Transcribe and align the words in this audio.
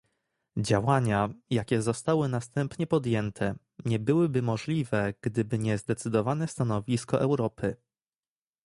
Działania, 0.57 1.29
jakie 1.49 1.81
zostały 1.81 2.29
następnie 2.29 2.87
podjęte, 2.87 3.55
nie 3.85 3.99
byłyby 3.99 4.41
możliwe, 4.41 5.13
gdyby 5.21 5.59
nie 5.59 5.77
zdecydowane 5.77 6.47
stanowisko 6.47 7.21
Europy 7.21 7.75